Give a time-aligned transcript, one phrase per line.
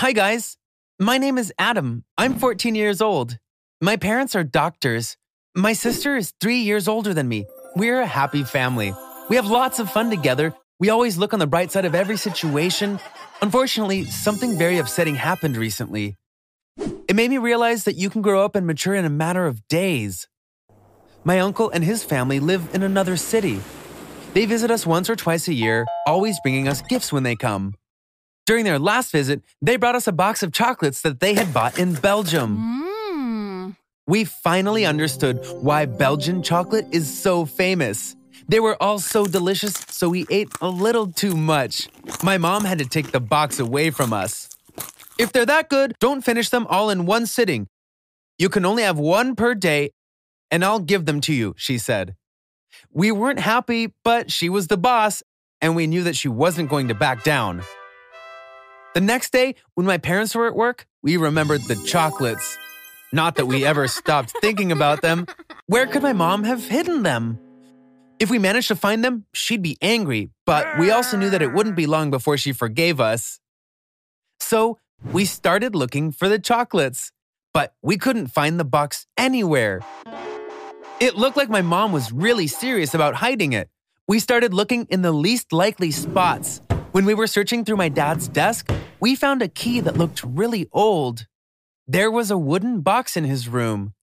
[0.00, 0.56] Hi, guys.
[0.98, 2.04] My name is Adam.
[2.16, 3.36] I'm 14 years old.
[3.82, 5.18] My parents are doctors.
[5.54, 7.44] My sister is three years older than me.
[7.76, 8.94] We're a happy family.
[9.28, 10.54] We have lots of fun together.
[10.78, 12.98] We always look on the bright side of every situation.
[13.42, 16.16] Unfortunately, something very upsetting happened recently.
[17.06, 19.68] It made me realize that you can grow up and mature in a matter of
[19.68, 20.28] days.
[21.24, 23.60] My uncle and his family live in another city.
[24.32, 27.74] They visit us once or twice a year, always bringing us gifts when they come.
[28.50, 31.78] During their last visit, they brought us a box of chocolates that they had bought
[31.78, 32.58] in Belgium.
[32.58, 33.76] Mmm.
[34.08, 38.16] We finally understood why Belgian chocolate is so famous.
[38.48, 41.88] They were all so delicious, so we ate a little too much.
[42.24, 44.48] My mom had to take the box away from us.
[45.16, 47.68] If they're that good, don't finish them all in one sitting.
[48.36, 49.92] You can only have one per day,
[50.50, 52.16] and I'll give them to you, she said.
[52.92, 55.22] We weren't happy, but she was the boss,
[55.60, 57.62] and we knew that she wasn't going to back down.
[58.92, 62.58] The next day, when my parents were at work, we remembered the chocolates.
[63.12, 65.26] Not that we ever stopped thinking about them.
[65.66, 67.38] Where could my mom have hidden them?
[68.18, 71.52] If we managed to find them, she'd be angry, but we also knew that it
[71.52, 73.38] wouldn't be long before she forgave us.
[74.40, 74.78] So
[75.12, 77.12] we started looking for the chocolates,
[77.54, 79.82] but we couldn't find the box anywhere.
[80.98, 83.70] It looked like my mom was really serious about hiding it.
[84.08, 86.60] We started looking in the least likely spots.
[86.92, 90.68] When we were searching through my dad's desk, we found a key that looked really
[90.72, 91.28] old.
[91.86, 93.94] There was a wooden box in his room.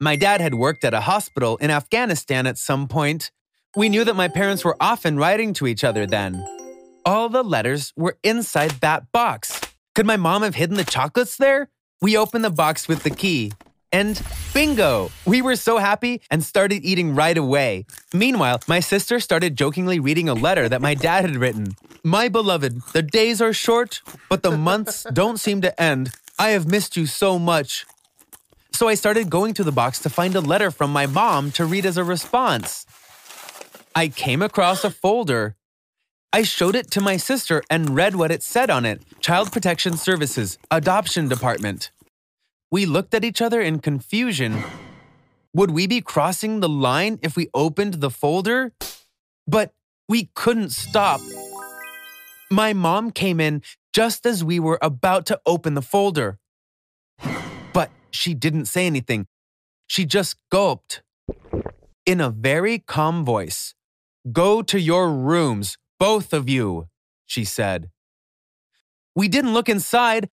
[0.00, 3.30] My dad had worked at a hospital in Afghanistan at some point.
[3.76, 6.44] We knew that my parents were often writing to each other then.
[7.04, 9.60] All the letters were inside that box.
[9.94, 11.68] Could my mom have hidden the chocolates there?
[12.02, 13.52] We opened the box with the key.
[13.92, 14.20] And
[14.52, 15.12] bingo!
[15.24, 17.86] We were so happy and started eating right away.
[18.12, 21.76] Meanwhile, my sister started jokingly reading a letter that my dad had written.
[22.06, 26.12] My beloved, the days are short, but the months don't seem to end.
[26.38, 27.86] I have missed you so much.
[28.72, 31.64] So I started going to the box to find a letter from my mom to
[31.64, 32.84] read as a response.
[33.94, 35.56] I came across a folder.
[36.30, 39.96] I showed it to my sister and read what it said on it Child Protection
[39.96, 41.90] Services, Adoption Department.
[42.70, 44.62] We looked at each other in confusion.
[45.54, 48.72] Would we be crossing the line if we opened the folder?
[49.46, 49.72] But
[50.06, 51.22] we couldn't stop.
[52.54, 56.38] My mom came in just as we were about to open the folder.
[57.72, 59.26] But she didn't say anything.
[59.88, 61.02] She just gulped.
[62.06, 63.74] In a very calm voice,
[64.30, 66.86] Go to your rooms, both of you,
[67.26, 67.90] she said.
[69.16, 70.30] We didn't look inside.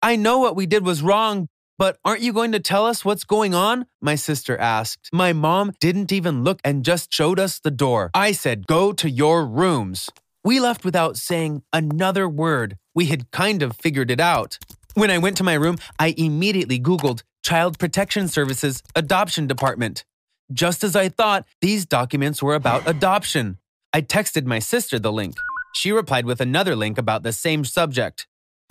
[0.00, 3.24] I know what we did was wrong, but aren't you going to tell us what's
[3.24, 3.86] going on?
[4.00, 5.10] My sister asked.
[5.12, 8.12] My mom didn't even look and just showed us the door.
[8.14, 10.08] I said, Go to your rooms.
[10.44, 12.76] We left without saying another word.
[12.94, 14.58] We had kind of figured it out.
[14.92, 20.04] When I went to my room, I immediately Googled Child Protection Services Adoption Department.
[20.52, 23.56] Just as I thought, these documents were about adoption.
[23.94, 25.34] I texted my sister the link.
[25.74, 28.26] She replied with another link about the same subject.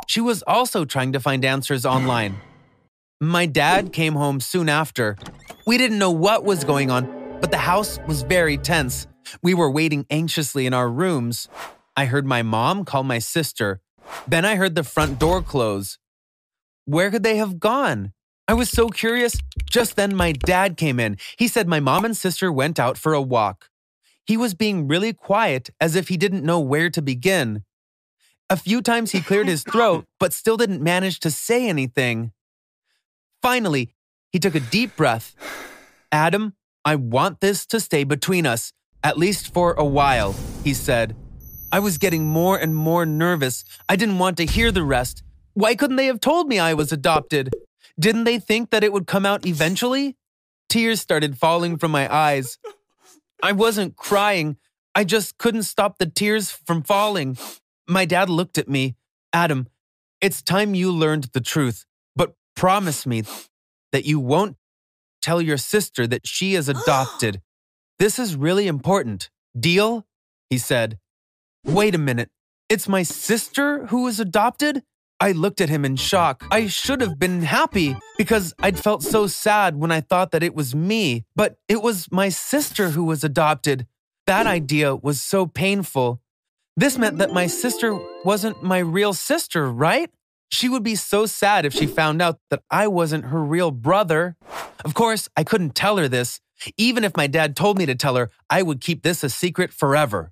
[0.08, 2.36] She was also trying to find answers online.
[3.20, 5.18] My dad came home soon after.
[5.66, 9.08] We didn't know what was going on, but the house was very tense.
[9.42, 11.48] We were waiting anxiously in our rooms.
[11.96, 13.82] I heard my mom call my sister.
[14.28, 15.98] Then I heard the front door close.
[16.86, 18.14] Where could they have gone?
[18.48, 19.38] I was so curious.
[19.70, 21.18] Just then, my dad came in.
[21.38, 23.70] He said my mom and sister went out for a walk.
[24.26, 27.64] He was being really quiet as if he didn't know where to begin.
[28.50, 32.32] A few times he cleared his throat, but still didn't manage to say anything.
[33.42, 33.96] Finally,
[34.32, 35.36] he took a deep breath.
[36.12, 36.56] Adam,
[36.86, 38.74] I want this to stay between us,
[39.04, 41.16] at least for a while, he said.
[41.72, 43.66] I was getting more and more nervous.
[43.90, 45.24] I didn't want to hear the rest.
[45.54, 47.54] Why couldn't they have told me I was adopted?
[48.00, 50.18] Didn't they think that it would come out eventually?
[50.70, 52.58] Tears started falling from my eyes.
[53.44, 54.58] I wasn't crying.
[54.96, 57.38] I just couldn't stop the tears from falling.
[57.88, 58.96] My dad looked at me.
[59.34, 59.68] Adam,
[60.22, 61.86] it's time you learned the truth,
[62.16, 63.24] but promise me
[63.92, 64.58] that you won't
[65.22, 67.42] tell your sister that she is adopted.
[68.00, 69.30] This is really important.
[69.58, 70.06] Deal?
[70.50, 71.00] He said.
[71.66, 72.30] Wait a minute.
[72.70, 74.84] It's my sister who was adopted?
[75.20, 76.44] I looked at him in shock.
[76.52, 80.54] I should have been happy because I'd felt so sad when I thought that it
[80.54, 83.88] was me, but it was my sister who was adopted.
[84.28, 86.20] That idea was so painful.
[86.76, 90.10] This meant that my sister wasn't my real sister, right?
[90.50, 94.36] She would be so sad if she found out that I wasn't her real brother.
[94.84, 96.42] Of course, I couldn't tell her this.
[96.78, 99.74] Even if my dad told me to tell her, I would keep this a secret
[99.74, 100.32] forever.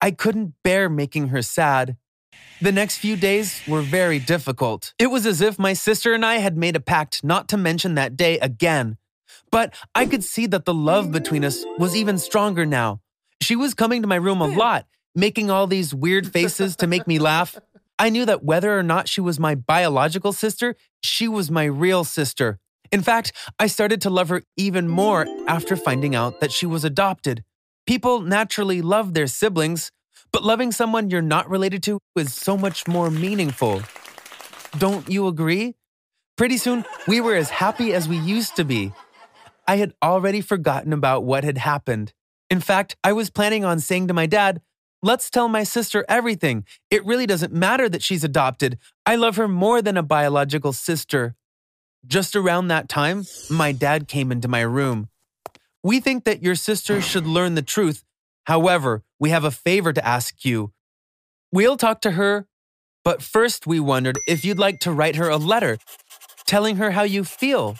[0.00, 1.96] I couldn't bear making her sad.
[2.60, 4.94] The next few days were very difficult.
[4.98, 7.94] It was as if my sister and I had made a pact not to mention
[7.94, 8.96] that day again.
[9.50, 13.00] But I could see that the love between us was even stronger now.
[13.40, 17.06] She was coming to my room a lot, making all these weird faces to make
[17.06, 17.58] me laugh.
[17.98, 22.04] I knew that whether or not she was my biological sister, she was my real
[22.04, 22.58] sister.
[22.92, 26.84] In fact, I started to love her even more after finding out that she was
[26.84, 27.44] adopted.
[27.86, 29.92] People naturally love their siblings,
[30.32, 33.82] but loving someone you're not related to is so much more meaningful.
[34.78, 35.74] Don't you agree?
[36.36, 38.92] Pretty soon, we were as happy as we used to be.
[39.66, 42.12] I had already forgotten about what had happened.
[42.50, 44.60] In fact, I was planning on saying to my dad,
[45.02, 46.64] Let's tell my sister everything.
[46.90, 48.78] It really doesn't matter that she's adopted.
[49.04, 51.34] I love her more than a biological sister.
[52.06, 55.08] Just around that time, my dad came into my room.
[55.82, 58.04] We think that your sister should learn the truth.
[58.44, 60.72] However, we have a favor to ask you.
[61.50, 62.46] We'll talk to her,
[63.02, 65.78] but first we wondered if you'd like to write her a letter
[66.46, 67.76] telling her how you feel.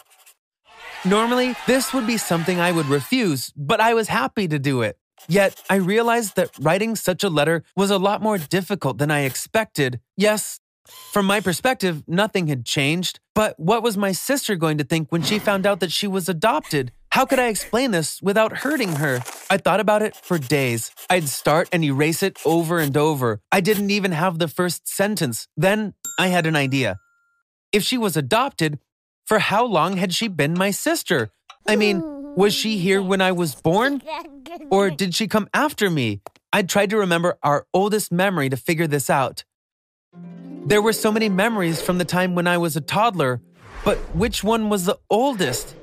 [1.04, 4.98] Normally, this would be something I would refuse, but I was happy to do it.
[5.28, 9.20] Yet, I realized that writing such a letter was a lot more difficult than I
[9.20, 10.00] expected.
[10.16, 15.10] Yes, from my perspective, nothing had changed, but what was my sister going to think
[15.10, 16.92] when she found out that she was adopted?
[17.10, 19.20] How could I explain this without hurting her?
[19.48, 20.90] I thought about it for days.
[21.08, 23.40] I'd start and erase it over and over.
[23.50, 25.48] I didn't even have the first sentence.
[25.56, 26.98] Then I had an idea.
[27.72, 28.78] If she was adopted,
[29.24, 31.30] for how long had she been my sister?
[31.66, 32.02] I mean,
[32.36, 34.02] was she here when I was born?
[34.70, 36.20] Or did she come after me?
[36.52, 39.44] I tried to remember our oldest memory to figure this out.
[40.66, 43.40] There were so many memories from the time when I was a toddler,
[43.84, 45.76] but which one was the oldest?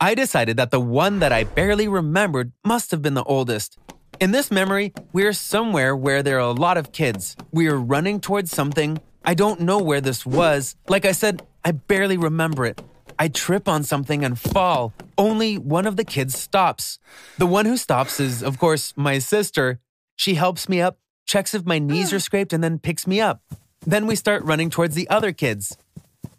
[0.00, 3.78] I decided that the one that I barely remembered must have been the oldest.
[4.20, 7.36] In this memory, we're somewhere where there are a lot of kids.
[7.50, 9.00] We are running towards something.
[9.24, 10.76] I don't know where this was.
[10.88, 12.80] Like I said, I barely remember it.
[13.18, 14.92] I trip on something and fall.
[15.18, 17.00] Only one of the kids stops.
[17.38, 19.80] The one who stops is, of course, my sister.
[20.14, 23.42] She helps me up, checks if my knees are scraped, and then picks me up.
[23.86, 25.76] Then we start running towards the other kids.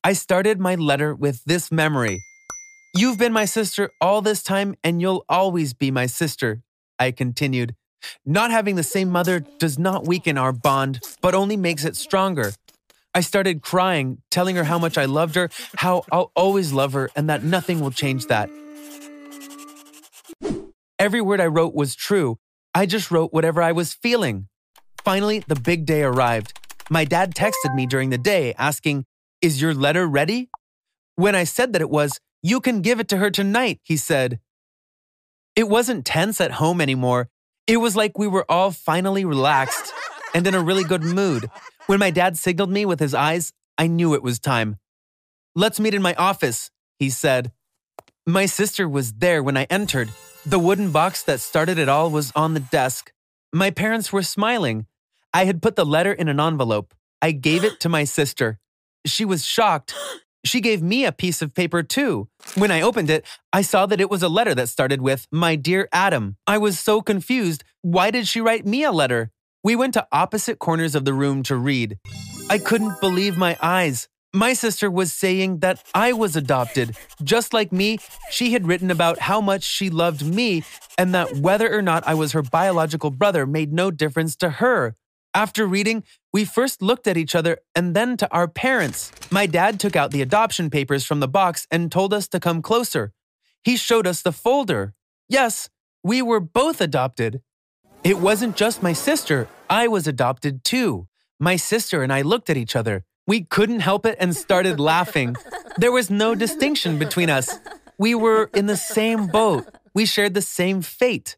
[0.04, 2.20] I started my letter with this memory
[2.96, 6.64] You've been my sister all this time, and you'll always be my sister,
[6.98, 7.76] I continued.
[8.26, 12.54] Not having the same mother does not weaken our bond, but only makes it stronger.
[13.14, 17.12] I started crying, telling her how much I loved her, how I'll always love her,
[17.16, 18.50] and that nothing will change that.
[20.98, 22.40] Every word I wrote was true.
[22.74, 24.48] I just wrote whatever I was feeling.
[25.04, 26.59] Finally, the big day arrived.
[26.92, 29.06] My dad texted me during the day asking,
[29.42, 30.50] Is your letter ready?
[31.16, 34.40] When I said that it was, You can give it to her tonight, he said.
[35.56, 37.30] It wasn't tense at home anymore.
[37.68, 39.94] It was like we were all finally relaxed
[40.34, 41.52] and in a really good mood.
[41.86, 44.78] When my dad signaled me with his eyes, I knew it was time.
[45.56, 47.52] Let's meet in my office, he said.
[48.26, 50.10] My sister was there when I entered.
[50.46, 53.12] The wooden box that started it all was on the desk.
[53.54, 54.88] My parents were smiling.
[55.34, 56.94] I had put the letter in an envelope.
[57.22, 58.60] I gave it to my sister.
[59.06, 59.94] She was shocked.
[60.44, 62.30] She gave me a piece of paper too.
[62.56, 65.56] When I opened it, I saw that it was a letter that started with, My
[65.56, 66.38] dear Adam.
[66.48, 67.64] I was so confused.
[67.82, 69.32] Why did she write me a letter?
[69.64, 72.00] We went to opposite corners of the room to read.
[72.50, 74.08] I couldn't believe my eyes.
[74.34, 76.96] My sister was saying that I was adopted.
[77.24, 78.00] Just like me,
[78.32, 80.64] she had written about how much she loved me
[80.98, 84.96] and that whether or not I was her biological brother made no difference to her.
[85.34, 89.12] After reading, we first looked at each other and then to our parents.
[89.30, 92.62] My dad took out the adoption papers from the box and told us to come
[92.62, 93.14] closer.
[93.64, 94.94] He showed us the folder.
[95.28, 95.70] Yes,
[96.04, 97.42] we were both adopted.
[98.04, 101.08] It wasn't just my sister, I was adopted too.
[101.40, 103.04] My sister and I looked at each other.
[103.28, 105.36] We couldn't help it and started laughing.
[105.78, 107.60] There was no distinction between us.
[108.00, 109.68] We were in the same boat.
[109.94, 111.38] We shared the same fate.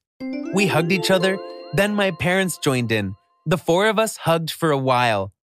[0.53, 1.37] We hugged each other.
[1.73, 3.15] Then my parents joined in.
[3.51, 5.33] The four of us hugged for a while.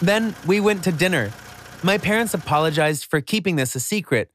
[0.00, 1.30] Then we went to dinner.
[1.82, 4.30] My parents apologized for keeping this a secret.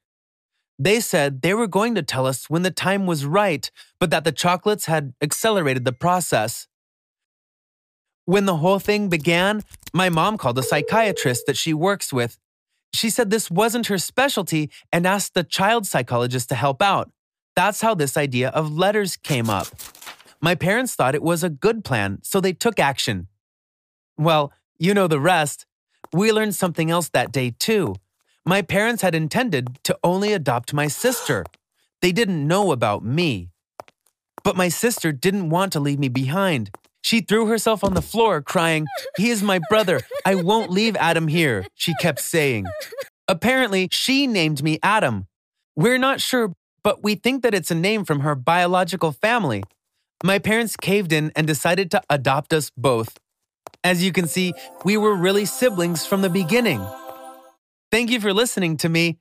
[0.77, 4.23] They said they were going to tell us when the time was right, but that
[4.23, 6.67] the chocolates had accelerated the process.
[8.25, 12.37] When the whole thing began, my mom called a psychiatrist that she works with.
[12.93, 17.09] She said this wasn't her specialty and asked the child psychologist to help out.
[17.55, 19.69] That's how this idea of letters came up.
[20.41, 23.27] My parents thought it was a good plan, so they took action.
[24.17, 25.65] Well, you know the rest.
[26.13, 27.95] We learned something else that day, too.
[28.45, 31.45] My parents had intended to only adopt my sister.
[32.01, 33.49] They didn't know about me.
[34.43, 36.69] But my sister didn't want to leave me behind.
[37.01, 38.87] She threw herself on the floor, crying,
[39.17, 40.01] He is my brother.
[40.25, 42.65] I won't leave Adam here, she kept saying.
[43.27, 45.27] Apparently, she named me Adam.
[45.75, 49.63] We're not sure, but we think that it's a name from her biological family.
[50.23, 53.17] My parents caved in and decided to adopt us both.
[53.83, 54.53] As you can see,
[54.83, 56.85] we were really siblings from the beginning.
[57.91, 59.19] Thank you for listening to me.